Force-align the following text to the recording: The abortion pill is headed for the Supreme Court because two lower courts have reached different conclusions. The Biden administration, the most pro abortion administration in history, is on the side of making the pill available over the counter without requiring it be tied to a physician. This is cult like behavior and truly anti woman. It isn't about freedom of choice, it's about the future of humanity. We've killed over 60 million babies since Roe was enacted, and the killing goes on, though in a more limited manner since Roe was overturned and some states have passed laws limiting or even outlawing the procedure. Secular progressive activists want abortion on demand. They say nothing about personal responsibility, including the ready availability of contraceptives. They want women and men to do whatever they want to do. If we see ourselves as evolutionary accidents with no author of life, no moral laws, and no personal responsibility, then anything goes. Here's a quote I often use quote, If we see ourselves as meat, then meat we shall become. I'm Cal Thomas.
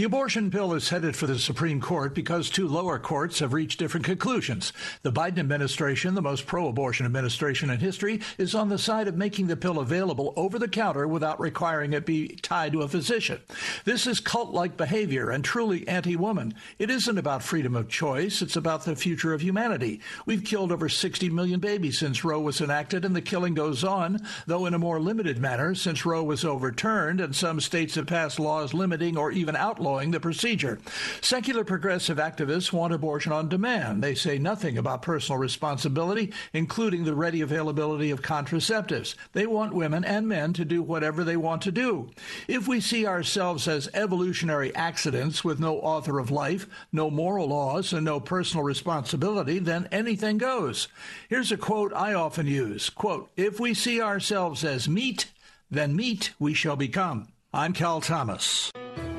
The 0.00 0.06
abortion 0.06 0.50
pill 0.50 0.72
is 0.72 0.88
headed 0.88 1.14
for 1.14 1.26
the 1.26 1.38
Supreme 1.38 1.78
Court 1.78 2.14
because 2.14 2.48
two 2.48 2.66
lower 2.66 2.98
courts 2.98 3.40
have 3.40 3.52
reached 3.52 3.78
different 3.78 4.06
conclusions. 4.06 4.72
The 5.02 5.12
Biden 5.12 5.38
administration, 5.38 6.14
the 6.14 6.22
most 6.22 6.46
pro 6.46 6.68
abortion 6.68 7.04
administration 7.04 7.68
in 7.68 7.80
history, 7.80 8.22
is 8.38 8.54
on 8.54 8.70
the 8.70 8.78
side 8.78 9.08
of 9.08 9.18
making 9.18 9.48
the 9.48 9.58
pill 9.58 9.78
available 9.78 10.32
over 10.36 10.58
the 10.58 10.68
counter 10.68 11.06
without 11.06 11.38
requiring 11.38 11.92
it 11.92 12.06
be 12.06 12.28
tied 12.28 12.72
to 12.72 12.80
a 12.80 12.88
physician. 12.88 13.42
This 13.84 14.06
is 14.06 14.20
cult 14.20 14.54
like 14.54 14.78
behavior 14.78 15.28
and 15.28 15.44
truly 15.44 15.86
anti 15.86 16.16
woman. 16.16 16.54
It 16.78 16.88
isn't 16.88 17.18
about 17.18 17.42
freedom 17.42 17.76
of 17.76 17.90
choice, 17.90 18.40
it's 18.40 18.56
about 18.56 18.86
the 18.86 18.96
future 18.96 19.34
of 19.34 19.42
humanity. 19.42 20.00
We've 20.24 20.42
killed 20.42 20.72
over 20.72 20.88
60 20.88 21.28
million 21.28 21.60
babies 21.60 21.98
since 21.98 22.24
Roe 22.24 22.40
was 22.40 22.62
enacted, 22.62 23.04
and 23.04 23.14
the 23.14 23.20
killing 23.20 23.52
goes 23.52 23.84
on, 23.84 24.26
though 24.46 24.64
in 24.64 24.72
a 24.72 24.78
more 24.78 24.98
limited 24.98 25.36
manner 25.36 25.74
since 25.74 26.06
Roe 26.06 26.24
was 26.24 26.42
overturned 26.42 27.20
and 27.20 27.36
some 27.36 27.60
states 27.60 27.96
have 27.96 28.06
passed 28.06 28.40
laws 28.40 28.72
limiting 28.72 29.18
or 29.18 29.30
even 29.30 29.54
outlawing 29.54 29.89
the 29.90 30.20
procedure. 30.20 30.78
Secular 31.20 31.64
progressive 31.64 32.18
activists 32.18 32.72
want 32.72 32.92
abortion 32.92 33.32
on 33.32 33.48
demand. 33.48 34.02
They 34.02 34.14
say 34.14 34.38
nothing 34.38 34.78
about 34.78 35.02
personal 35.02 35.38
responsibility, 35.38 36.32
including 36.52 37.04
the 37.04 37.14
ready 37.14 37.40
availability 37.40 38.10
of 38.10 38.22
contraceptives. 38.22 39.16
They 39.32 39.46
want 39.46 39.74
women 39.74 40.04
and 40.04 40.28
men 40.28 40.52
to 40.54 40.64
do 40.64 40.82
whatever 40.82 41.24
they 41.24 41.36
want 41.36 41.62
to 41.62 41.72
do. 41.72 42.10
If 42.46 42.68
we 42.68 42.80
see 42.80 43.06
ourselves 43.06 43.66
as 43.66 43.88
evolutionary 43.92 44.74
accidents 44.74 45.44
with 45.44 45.58
no 45.58 45.78
author 45.80 46.18
of 46.18 46.30
life, 46.30 46.68
no 46.92 47.10
moral 47.10 47.48
laws, 47.48 47.92
and 47.92 48.04
no 48.04 48.20
personal 48.20 48.64
responsibility, 48.64 49.58
then 49.58 49.88
anything 49.90 50.38
goes. 50.38 50.88
Here's 51.28 51.50
a 51.50 51.56
quote 51.56 51.92
I 51.92 52.14
often 52.14 52.46
use 52.46 52.90
quote, 52.90 53.30
If 53.36 53.58
we 53.58 53.74
see 53.74 54.00
ourselves 54.00 54.64
as 54.64 54.88
meat, 54.88 55.26
then 55.70 55.96
meat 55.96 56.32
we 56.38 56.54
shall 56.54 56.76
become. 56.76 57.28
I'm 57.52 57.72
Cal 57.72 58.00
Thomas. 58.00 58.70